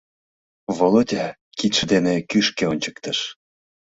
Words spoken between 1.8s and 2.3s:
дене